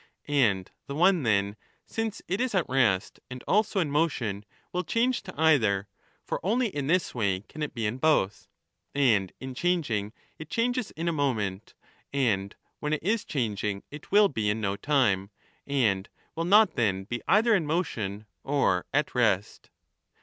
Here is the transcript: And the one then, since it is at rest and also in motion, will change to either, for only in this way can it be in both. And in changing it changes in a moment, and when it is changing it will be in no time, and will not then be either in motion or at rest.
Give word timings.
And 0.27 0.71
the 0.87 0.95
one 0.95 1.21
then, 1.21 1.57
since 1.85 2.23
it 2.27 2.41
is 2.41 2.55
at 2.55 2.67
rest 2.67 3.19
and 3.29 3.43
also 3.47 3.79
in 3.79 3.91
motion, 3.91 4.45
will 4.73 4.83
change 4.83 5.21
to 5.21 5.33
either, 5.39 5.87
for 6.25 6.39
only 6.43 6.69
in 6.69 6.87
this 6.87 7.13
way 7.13 7.41
can 7.41 7.61
it 7.61 7.75
be 7.75 7.85
in 7.85 7.99
both. 7.99 8.47
And 8.95 9.31
in 9.39 9.53
changing 9.53 10.11
it 10.39 10.49
changes 10.49 10.89
in 10.89 11.07
a 11.07 11.13
moment, 11.13 11.75
and 12.11 12.55
when 12.79 12.93
it 12.93 13.03
is 13.03 13.23
changing 13.23 13.83
it 13.91 14.11
will 14.11 14.27
be 14.27 14.49
in 14.49 14.59
no 14.59 14.75
time, 14.75 15.29
and 15.67 16.09
will 16.35 16.45
not 16.45 16.73
then 16.73 17.03
be 17.03 17.21
either 17.27 17.53
in 17.53 17.67
motion 17.67 18.25
or 18.43 18.87
at 18.91 19.13
rest. 19.13 19.69